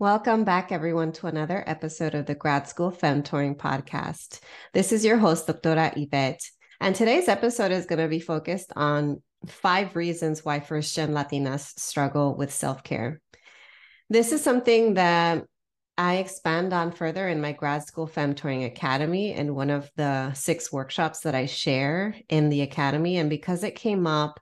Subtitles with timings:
[0.00, 4.38] Welcome back, everyone, to another episode of the Grad School Femtoring podcast.
[4.72, 6.48] This is your host, Doctora Yvette,
[6.80, 11.76] and today's episode is going to be focused on five reasons why first gen Latinas
[11.80, 13.20] struggle with self care.
[14.08, 15.42] This is something that
[15.96, 20.70] I expand on further in my grad school Femtoring Academy and one of the six
[20.70, 23.16] workshops that I share in the academy.
[23.16, 24.38] And because it came up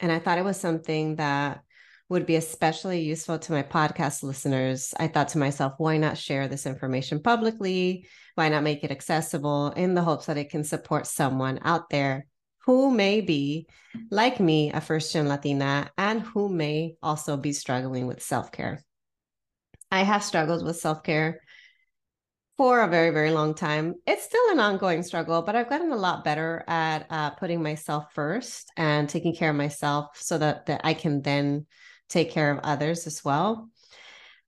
[0.00, 1.64] and I thought it was something that
[2.08, 6.46] would be especially useful to my podcast listeners, I thought to myself, why not share
[6.46, 8.06] this information publicly?
[8.36, 12.26] Why not make it accessible in the hopes that it can support someone out there
[12.64, 13.66] who may be,
[14.10, 18.82] like me, a first gen Latina and who may also be struggling with self care?
[19.90, 21.40] I have struggled with self care
[22.56, 23.94] for a very, very long time.
[24.06, 28.12] It's still an ongoing struggle, but I've gotten a lot better at uh, putting myself
[28.14, 31.66] first and taking care of myself so that, that I can then
[32.08, 33.70] take care of others as well.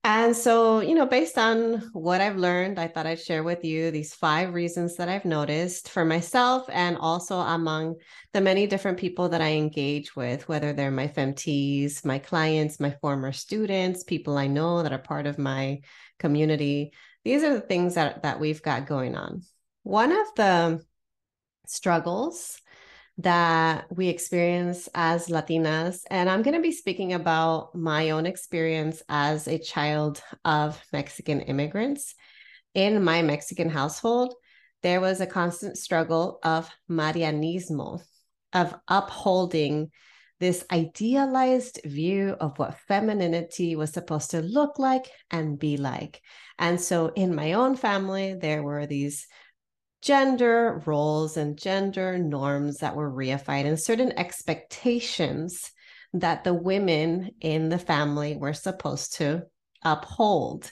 [0.05, 3.91] And so, you know, based on what I've learned, I thought I'd share with you
[3.91, 7.95] these five reasons that I've noticed for myself and also among
[8.31, 12.91] the many different people that I engage with, whether they're my femtees, my clients, my
[13.01, 15.81] former students, people I know that are part of my
[16.17, 16.93] community.
[17.25, 19.41] These are the things that, that we've got going on.
[19.83, 20.81] One of the
[21.67, 22.61] struggles
[23.19, 26.03] that we experience as Latinas.
[26.09, 31.41] And I'm going to be speaking about my own experience as a child of Mexican
[31.41, 32.15] immigrants.
[32.73, 34.35] In my Mexican household,
[34.83, 38.01] there was a constant struggle of Marianismo,
[38.53, 39.91] of upholding
[40.39, 46.21] this idealized view of what femininity was supposed to look like and be like.
[46.57, 49.27] And so in my own family, there were these
[50.01, 55.71] gender roles and gender norms that were reified and certain expectations
[56.13, 59.43] that the women in the family were supposed to
[59.83, 60.71] uphold.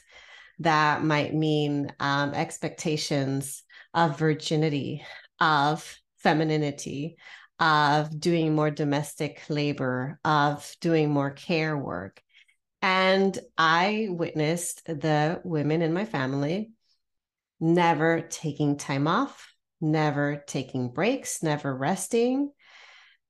[0.59, 5.05] That might mean um, expectations of virginity,
[5.39, 7.17] of femininity,
[7.59, 12.21] of doing more domestic labor, of doing more care work.
[12.81, 16.71] And I witnessed the women in my family
[17.59, 22.51] never taking time off, never taking breaks, never resting,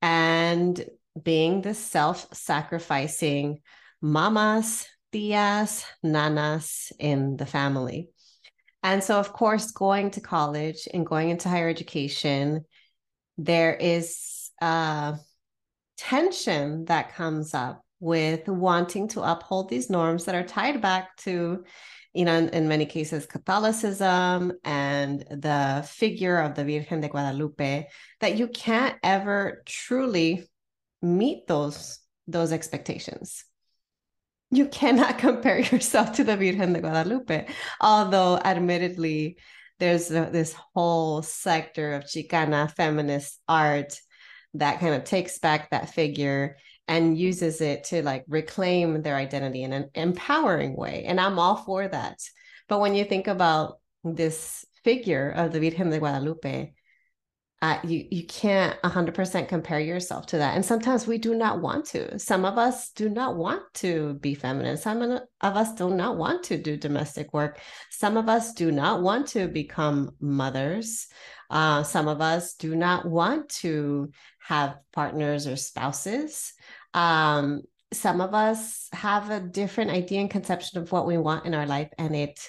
[0.01, 0.85] and
[1.21, 3.61] being the self sacrificing
[4.01, 8.09] mamas, tias, nanas in the family.
[8.83, 12.65] And so, of course, going to college and going into higher education,
[13.37, 15.17] there is a
[15.97, 21.63] tension that comes up with wanting to uphold these norms that are tied back to
[22.17, 27.87] you know, in, in, many cases, Catholicism and the figure of the Virgen de Guadalupe,
[28.21, 30.43] that you can't ever truly
[31.03, 33.45] meet those those expectations.
[34.49, 37.47] You cannot compare yourself to the Virgen de Guadalupe,
[37.79, 39.37] although admittedly,
[39.77, 43.93] there's this whole sector of Chicana feminist art
[44.55, 46.57] that kind of takes back that figure
[46.87, 51.03] and uses it to like reclaim their identity in an empowering way.
[51.05, 52.19] And I'm all for that.
[52.69, 56.73] But when you think about this figure of the Virgen de Guadalupe,
[57.61, 61.85] uh, you you can't 100% compare yourself to that and sometimes we do not want
[61.85, 62.19] to.
[62.19, 64.77] Some of us do not want to be feminine.
[64.77, 67.59] Some of us do not want to do domestic work.
[67.89, 71.07] Some of us do not want to become mothers.
[71.49, 76.53] Uh, some of us do not want to have partners or spouses.
[76.93, 81.55] Um, some of us have a different idea and conception of what we want in
[81.55, 82.39] our life and it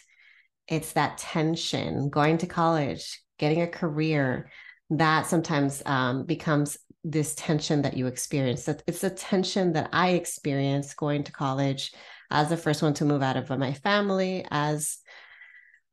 [0.66, 4.50] it's that tension going to college getting a career
[4.90, 10.10] that sometimes um, becomes this tension that you experience that it's a tension that i
[10.10, 11.92] experienced going to college
[12.30, 14.98] as the first one to move out of my family as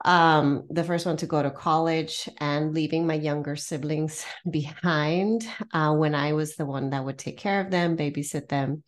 [0.04, 5.94] um, the first one to go to college and leaving my younger siblings behind uh,
[5.94, 8.84] when I was the one that would take care of them, babysit them.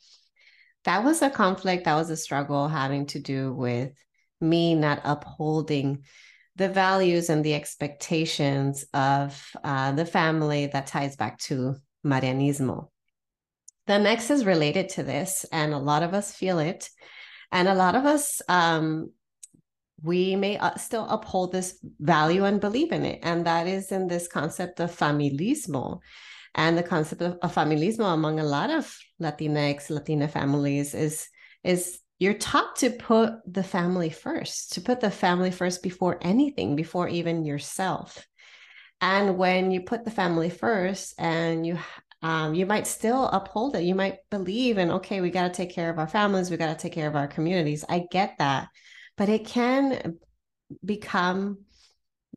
[0.84, 3.94] That was a conflict, that was a struggle having to do with
[4.40, 6.04] me not upholding
[6.58, 11.76] the values and the expectations of uh, the family that ties back to
[12.06, 12.90] Marianismo.
[13.86, 16.90] The next is related to this, and a lot of us feel it.
[17.52, 19.12] And a lot of us, um,
[20.02, 23.20] we may uh, still uphold this value and believe in it.
[23.24, 26.00] And that is in this concept of familismo.
[26.56, 31.28] And the concept of, of familismo among a lot of Latinx, Latina families is,
[31.64, 36.76] is you're taught to put the family first, to put the family first before anything,
[36.76, 38.26] before even yourself.
[39.02, 41.78] And when you put the family first and you
[42.22, 43.84] um, you might still uphold it.
[43.84, 46.78] You might believe in, okay, we got to take care of our families, we got
[46.78, 47.86] to take care of our communities.
[47.88, 48.70] I get that.
[49.18, 50.18] But it can
[50.84, 51.60] become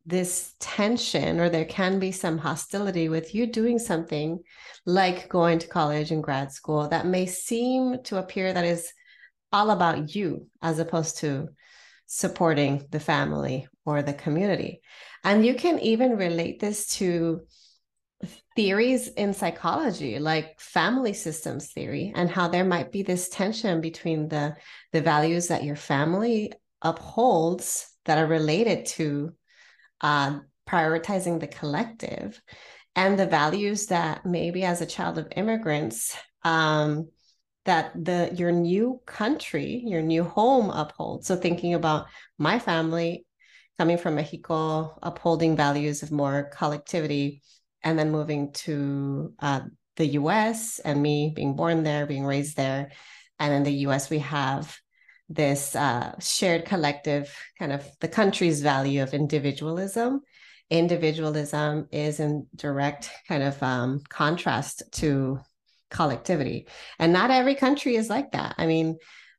[0.06, 4.40] this tension, or there can be some hostility with you doing something
[4.86, 8.92] like going to college and grad school that may seem to appear that is
[9.52, 11.48] all about you as opposed to
[12.06, 14.80] supporting the family or the community.
[15.24, 17.42] And you can even relate this to
[18.54, 24.28] theories in psychology like family systems theory and how there might be this tension between
[24.28, 24.54] the
[24.92, 29.32] the values that your family upholds that are related to
[30.02, 30.38] uh,
[30.68, 32.40] prioritizing the collective
[32.96, 37.08] and the values that maybe as a child of immigrants um,
[37.70, 41.28] that the your new country, your new home upholds.
[41.28, 42.06] So thinking about
[42.36, 43.24] my family
[43.78, 47.42] coming from Mexico, upholding values of more collectivity,
[47.84, 49.60] and then moving to uh,
[49.96, 50.80] the U.S.
[50.80, 52.90] and me being born there, being raised there,
[53.38, 54.10] and in the U.S.
[54.10, 54.76] we have
[55.28, 60.22] this uh, shared collective kind of the country's value of individualism.
[60.70, 65.38] Individualism is in direct kind of um, contrast to
[65.90, 66.66] collectivity.
[66.98, 68.54] And not every country is like that.
[68.58, 68.98] I mean,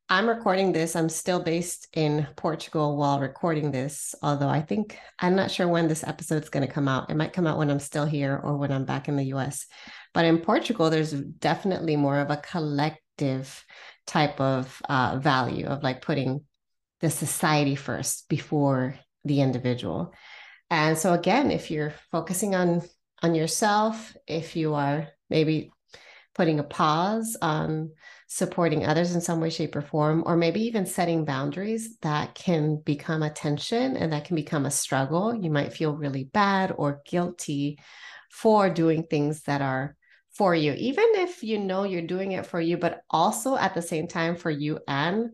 [0.10, 0.96] I'm recording this.
[0.98, 5.88] I'm still based in Portugal while recording this, although I think I'm not sure when
[5.88, 7.10] this episode is going to come out.
[7.10, 9.68] It might come out when I'm still here or when I'm back in the US.
[10.14, 13.64] But in Portugal, there's definitely more of a collective
[14.06, 16.44] type of uh, value of like putting
[17.00, 20.14] the society first before the individual.
[20.70, 22.82] And so again, if you're focusing on
[23.24, 25.72] on yourself, if you are maybe
[26.34, 27.92] putting a pause on
[28.28, 32.78] supporting others in some way, shape, or form, or maybe even setting boundaries that can
[32.78, 35.36] become a tension and that can become a struggle.
[35.36, 37.80] You might feel really bad or guilty
[38.32, 39.96] for doing things that are
[40.34, 43.82] for you, even if you know you're doing it for you, but also at the
[43.82, 45.32] same time for you and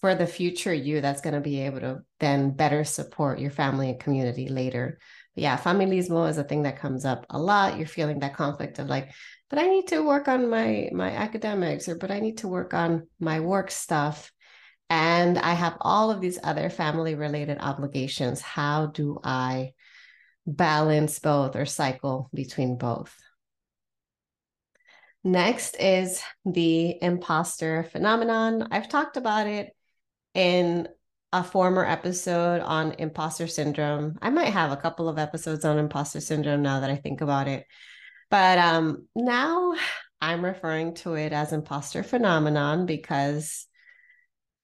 [0.00, 3.90] for the future you that's going to be able to then better support your family
[3.90, 4.98] and community later.
[5.34, 7.76] But yeah, familismo is a thing that comes up a lot.
[7.76, 9.10] You're feeling that conflict of like,
[9.50, 12.74] but I need to work on my my academics or but I need to work
[12.74, 14.32] on my work stuff
[14.90, 18.40] and I have all of these other family related obligations.
[18.40, 19.74] How do I
[20.46, 23.14] balance both or cycle between both?
[25.24, 28.68] Next is the imposter phenomenon.
[28.70, 29.74] I've talked about it
[30.32, 30.88] in
[31.32, 34.16] a former episode on imposter syndrome.
[34.22, 37.48] I might have a couple of episodes on imposter syndrome now that I think about
[37.48, 37.66] it.
[38.30, 39.74] But um, now
[40.20, 43.66] I'm referring to it as imposter phenomenon because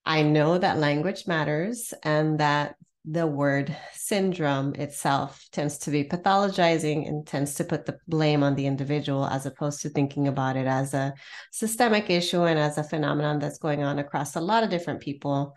[0.05, 2.75] I know that language matters and that
[3.07, 8.55] the word syndrome itself tends to be pathologizing and tends to put the blame on
[8.55, 11.13] the individual as opposed to thinking about it as a
[11.51, 15.53] systemic issue and as a phenomenon that's going on across a lot of different people.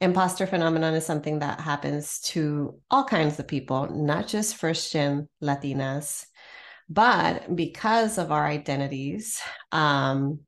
[0.00, 5.28] Imposter phenomenon is something that happens to all kinds of people, not just first gen
[5.42, 6.26] Latinas,
[6.90, 10.40] but because of our identities um,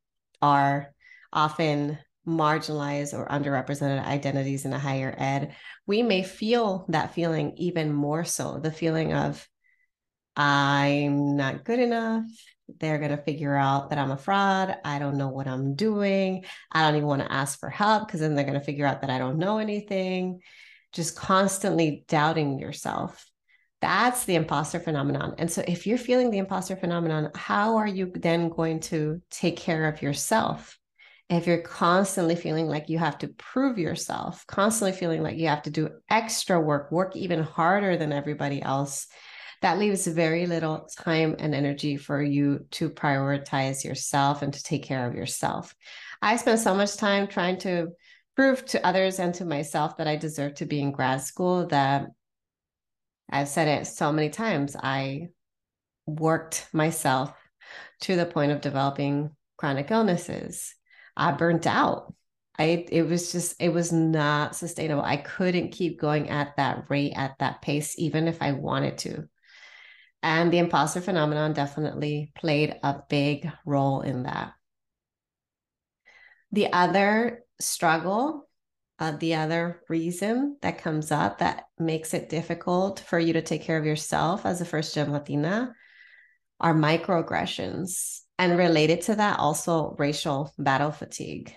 [0.43, 0.93] are
[1.33, 5.55] often marginalized or underrepresented identities in a higher ed,
[5.87, 9.49] we may feel that feeling even more so the feeling of,
[10.37, 12.25] I'm not good enough.
[12.81, 14.77] They're going to figure out that I'm a fraud.
[14.85, 16.45] I don't know what I'm doing.
[16.73, 19.03] I don't even want to ask for help because then they're going to figure out
[19.03, 20.41] that I don't know anything.
[20.93, 23.32] Just constantly doubting yourself
[23.83, 25.35] that's the imposter phenomenon.
[25.39, 29.57] And so, if you're feeling the imposter phenomenon, how are you then going to take
[29.57, 30.79] care of yourself?
[31.29, 35.63] If you're constantly feeling like you have to prove yourself, constantly feeling like you have
[35.63, 39.09] to do extra work, work even harder than everybody else,
[39.63, 44.85] that leaves very little time and energy for you to prioritize yourself and to take
[44.85, 45.75] care of yourself.
[46.21, 47.89] I spent so much time trying to
[48.37, 52.07] prove to others and to myself that I deserve to be in grad school that
[53.33, 54.77] I've said it so many times.
[54.77, 55.29] I
[56.07, 57.35] worked myself
[58.03, 60.75] to the point of developing chronic illnesses.
[61.17, 62.15] I burnt out.
[62.59, 65.03] I it was just it was not sustainable.
[65.03, 69.29] I couldn't keep going at that rate at that pace even if I wanted to.
[70.23, 74.53] And the imposter phenomenon definitely played a big role in that.
[76.53, 78.49] The other struggle,
[79.03, 83.63] uh, the other reason that comes up that makes it difficult for you to take
[83.63, 85.75] care of yourself as a first gen Latina
[86.61, 88.21] are microaggressions.
[88.39, 91.53] And related to that, also racial battle fatigue.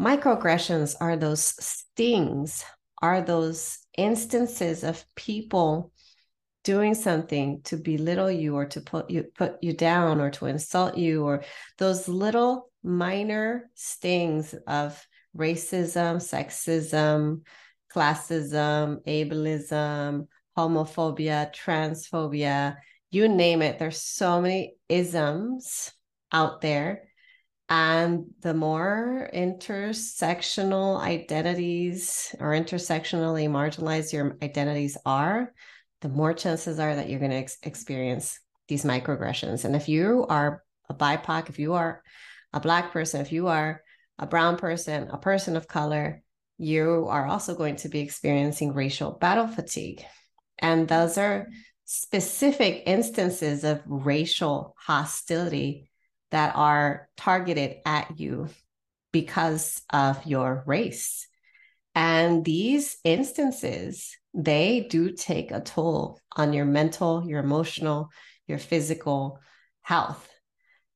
[0.00, 2.64] Microaggressions are those stings,
[3.02, 5.92] are those instances of people
[6.62, 10.96] doing something to belittle you or to put you put you down or to insult
[10.96, 11.42] you or
[11.78, 17.42] those little minor stings of racism, sexism,
[17.94, 22.76] classism, ableism, homophobia, transphobia,
[23.10, 23.78] you name it.
[23.78, 25.92] There's so many isms
[26.32, 27.04] out there.
[27.70, 35.52] And the more intersectional identities or intersectionally marginalized your identities are,
[36.00, 39.64] the more chances are that you're going to ex- experience these microaggressions.
[39.64, 42.02] And if you are a BIPOC, if you are
[42.52, 43.82] a Black person, if you are
[44.18, 46.22] a Brown person, a person of color,
[46.58, 50.04] you are also going to be experiencing racial battle fatigue.
[50.58, 51.48] And those are
[51.84, 55.90] specific instances of racial hostility
[56.30, 58.48] that are targeted at you
[59.12, 61.26] because of your race.
[61.94, 68.10] And these instances they do take a toll on your mental, your emotional,
[68.46, 69.40] your physical
[69.82, 70.28] health.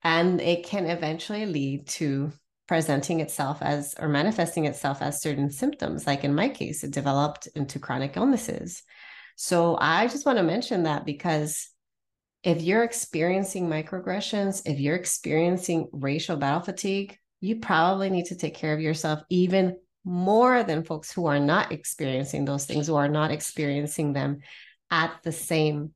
[0.05, 2.33] And it can eventually lead to
[2.69, 6.07] presenting itself as or manifesting itself as certain symptoms.
[6.07, 8.83] Like in my case, it developed into chronic illnesses.
[9.37, 11.69] So I just want to mention that because
[12.42, 18.54] if you're experiencing microaggressions, if you're experiencing racial battle fatigue, you probably need to take
[18.54, 23.09] care of yourself even more than folks who are not experiencing those things, who are
[23.09, 24.38] not experiencing them
[24.90, 25.92] at the same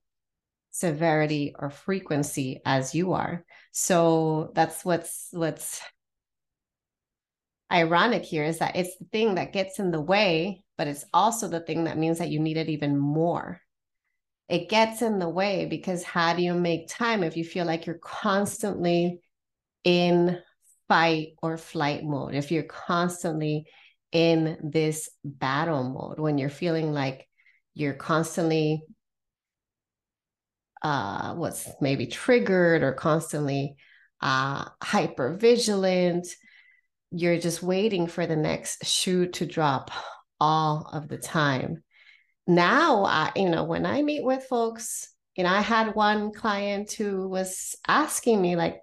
[0.71, 3.45] severity or frequency as you are.
[3.73, 5.81] So that's what's what's
[7.71, 11.49] ironic here is that it's the thing that gets in the way, but it's also
[11.49, 13.61] the thing that means that you need it even more.
[14.49, 17.87] It gets in the way because how do you make time if you feel like
[17.87, 19.21] you're constantly
[19.83, 20.39] in
[20.89, 22.35] fight or flight mode?
[22.35, 23.67] If you're constantly
[24.13, 27.29] in this battle mode when you're feeling like
[27.75, 28.83] you're constantly
[30.83, 33.75] uh what's maybe triggered or constantly
[34.21, 36.27] uh hyper vigilant
[37.17, 39.91] you're just waiting for the next shoe to drop
[40.41, 41.83] all of the time.
[42.47, 46.93] Now i you know when i meet with folks you know i had one client
[46.93, 48.77] who was asking me like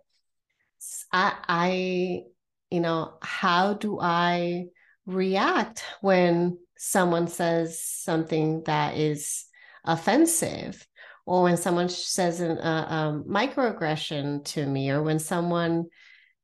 [1.13, 2.24] i i
[2.70, 4.66] you know how do i
[5.06, 9.46] react when someone says something that is
[9.86, 10.86] offensive?
[11.25, 14.90] Or when someone says a, a uh, um, microaggression to me?
[14.90, 15.86] Or when someone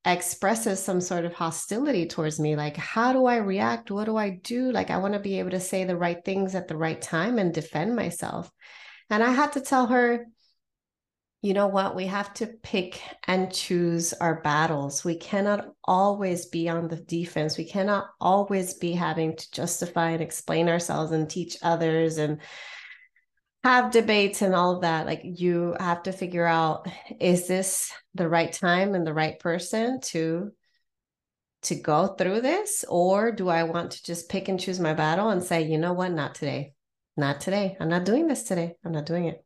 [0.06, 4.30] expresses some sort of hostility towards me like how do i react what do i
[4.30, 7.02] do like i want to be able to say the right things at the right
[7.02, 8.50] time and defend myself
[9.10, 10.26] and i had to tell her
[11.42, 11.96] you know what?
[11.96, 15.06] We have to pick and choose our battles.
[15.06, 17.58] We cannot always be on the defense.
[17.58, 22.42] We cannot always be having to justify and explain ourselves and teach others and
[23.64, 25.06] have debates and all of that.
[25.06, 26.88] Like you have to figure out
[27.20, 30.52] is this the right time and the right person to
[31.64, 35.30] to go through this or do I want to just pick and choose my battle
[35.30, 36.74] and say, you know what, not today.
[37.18, 37.76] Not today.
[37.82, 38.76] I'm not doing this today.
[38.86, 39.44] I'm not doing it.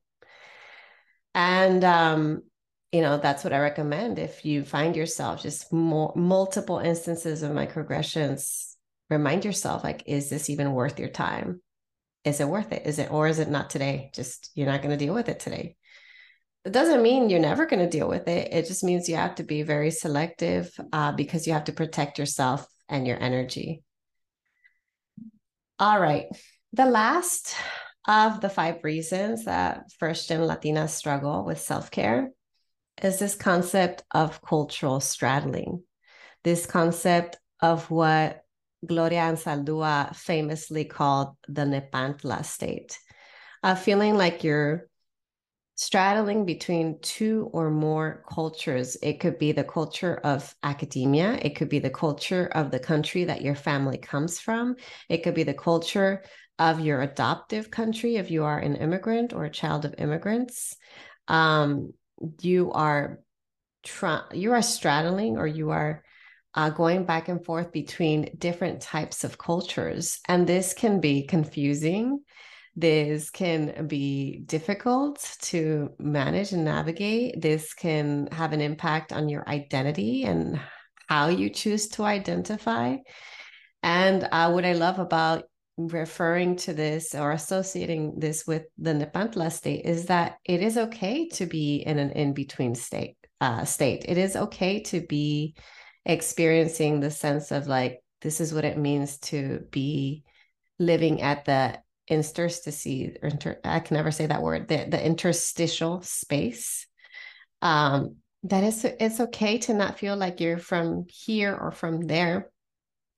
[1.34, 2.43] And um,
[2.91, 4.20] you know, that's what I recommend.
[4.20, 8.75] If you find yourself just more multiple instances of microaggressions,
[9.10, 11.62] remind yourself like, is this even worth your time?
[12.25, 12.85] Is it worth it?
[12.85, 14.11] Is it, or is it not today?
[14.13, 15.75] Just you're not going to deal with it today.
[16.65, 18.53] It doesn't mean you're never going to deal with it.
[18.53, 22.17] It just means you have to be very selective uh, because you have to protect
[22.17, 23.83] yourself and your energy.
[25.79, 26.27] All right.
[26.71, 27.55] The last
[28.07, 32.29] of the five reasons that first gen Latinas struggle with self care
[33.01, 35.83] is this concept of cultural straddling,
[36.43, 38.42] this concept of what
[38.85, 42.99] Gloria Anzaldúa famously called the Nepantla state,
[43.63, 44.87] of feeling like you're
[45.75, 48.95] straddling between two or more cultures.
[49.01, 53.25] It could be the culture of academia, it could be the culture of the country
[53.25, 54.75] that your family comes from,
[55.09, 56.23] it could be the culture
[56.59, 60.77] of your adoptive country if you are an immigrant or a child of immigrants.
[61.27, 61.93] Um,
[62.41, 63.19] you are
[64.33, 66.02] you are straddling or you are
[66.55, 72.19] uh, going back and forth between different types of cultures and this can be confusing
[72.75, 79.48] this can be difficult to manage and navigate this can have an impact on your
[79.48, 80.60] identity and
[81.07, 82.98] how you choose to identify.
[83.83, 85.43] And uh, what I love about
[85.77, 91.27] referring to this or associating this with the Nepantla state is that it is okay
[91.29, 93.17] to be in an in between state.
[93.41, 94.05] Uh, state.
[94.07, 95.55] It is okay to be
[96.05, 100.24] experiencing the sense of like this is what it means to be
[100.79, 106.88] living at the interstices inter, I can never say that word the, the interstitial space.
[107.62, 112.50] Um that is it's okay to not feel like you're from here or from there.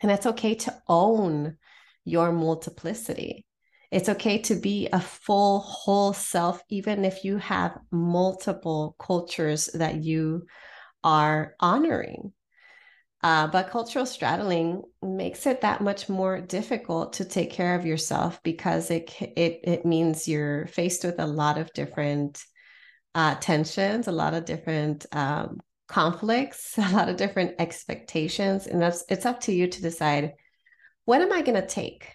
[0.02, 1.58] And it's okay to own
[2.04, 3.46] your multiplicity.
[3.92, 10.04] It's okay to be a full whole self even if you have multiple cultures that
[10.04, 10.46] you
[11.04, 12.34] are honoring
[13.26, 18.40] uh, but cultural straddling makes it that much more difficult to take care of yourself
[18.44, 22.44] because it it it means you're faced with a lot of different
[23.16, 29.04] uh, tensions, a lot of different um, conflicts, a lot of different expectations, and that's
[29.10, 30.34] it's up to you to decide
[31.06, 32.14] what am I going to take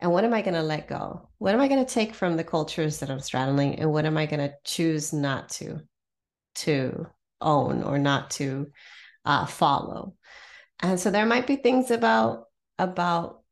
[0.00, 1.28] and what am I going to let go?
[1.38, 4.16] What am I going to take from the cultures that I'm straddling, and what am
[4.16, 5.82] I going to choose not to
[6.66, 7.06] to
[7.40, 8.66] own or not to
[9.24, 10.14] uh, follow?
[10.80, 12.44] And so there might be things about
[12.78, 13.42] about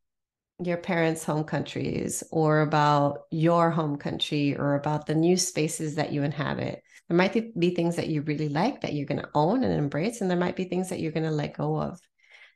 [0.62, 6.12] your parents' home countries or about your home country or about the new spaces that
[6.12, 6.82] you inhabit.
[7.08, 10.20] There might be things that you really like that you're going to own and embrace,
[10.20, 12.00] and there might be things that you're going to let go of.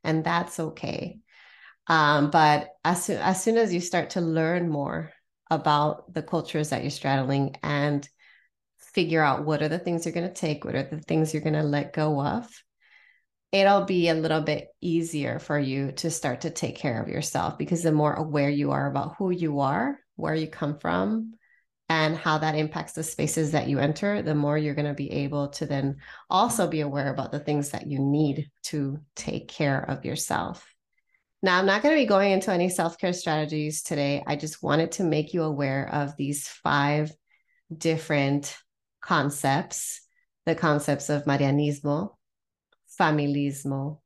[0.02, 1.18] And that's okay.
[1.86, 5.12] Um, but as as soon as you start to learn more
[5.50, 8.08] about the cultures that you're straddling and
[8.78, 11.42] figure out what are the things you're going to take, what are the things you're
[11.42, 12.48] going to let go of,
[13.52, 17.58] it'll be a little bit easier for you to start to take care of yourself
[17.58, 21.34] because the more aware you are about who you are, where you come from,
[21.88, 25.10] and how that impacts the spaces that you enter, the more you're going to be
[25.10, 25.96] able to then
[26.28, 30.72] also be aware about the things that you need to take care of yourself.
[31.42, 34.22] Now, I'm not going to be going into any self care strategies today.
[34.24, 37.10] I just wanted to make you aware of these five
[37.76, 38.56] different
[39.00, 40.00] concepts
[40.46, 42.10] the concepts of Marianismo,
[43.00, 44.00] familismo,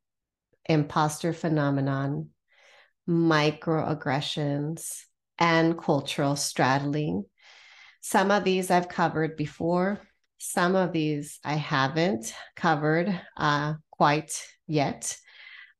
[0.65, 2.29] imposter phenomenon,
[3.07, 5.01] microaggressions,
[5.37, 7.25] and cultural straddling.
[8.01, 9.99] Some of these I've covered before.
[10.37, 15.17] Some of these I haven't covered uh, quite yet.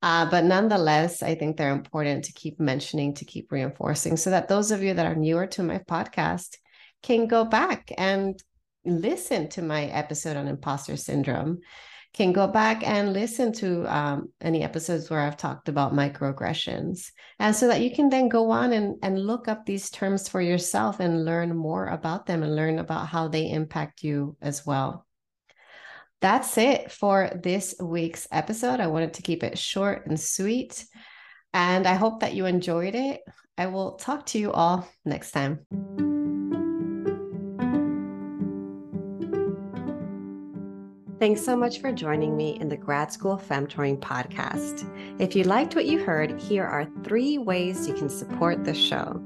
[0.02, 4.48] Uh, but nonetheless, I think they're important to keep mentioning, to keep reinforcing, so that
[4.48, 6.58] those of you that are newer to my podcast
[7.02, 8.42] can go back and
[8.84, 11.60] listen to my episode on imposter syndrome
[12.16, 17.12] can go back and listen to um, any episodes where I've talked about microaggressions.
[17.40, 20.40] And so that you can then go on and, and look up these terms for
[20.40, 25.06] yourself and learn more about them and learn about how they impact you as well.
[26.22, 28.80] That's it for this week's episode.
[28.80, 30.86] I wanted to keep it short and sweet.
[31.54, 33.22] And I hope that you enjoyed it.
[33.58, 36.15] I will talk to you all next time.
[41.26, 44.88] Thanks so much for joining me in the Grad School Femtoring podcast.
[45.20, 49.20] If you liked what you heard, here are three ways you can support the show.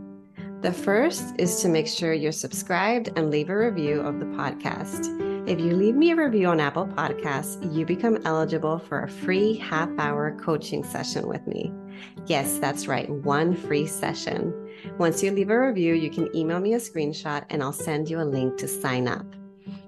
[0.61, 5.09] The first is to make sure you're subscribed and leave a review of the podcast.
[5.45, 9.57] If you leave me a review on Apple Podcasts, you become eligible for a free
[9.57, 11.69] half hour coaching session with me.
[12.27, 14.53] Yes, that's right, one free session.
[14.97, 18.21] Once you leave a review, you can email me a screenshot and I'll send you
[18.21, 19.25] a link to sign up.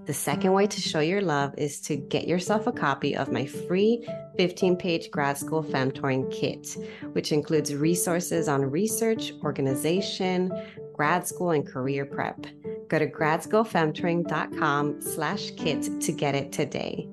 [0.06, 3.46] The second way to show your love is to get yourself a copy of my
[3.46, 6.76] free 15 page grad school femtoring kit,
[7.12, 10.52] which includes resources on research, organization,
[10.96, 12.48] grad school, and career prep.
[12.88, 17.08] Go to gradschoolfemtoring.com slash kit to get it today.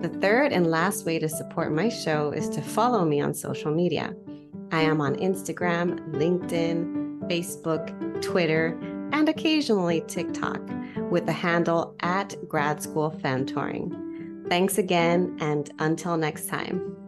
[0.00, 3.72] The third and last way to support my show is to follow me on social
[3.72, 4.14] media.
[4.72, 8.78] I am on Instagram, LinkedIn, Facebook, Twitter,
[9.12, 10.60] and occasionally TikTok
[11.10, 14.48] with the handle at Grad School Femtoring.
[14.48, 17.05] Thanks again, and until next time.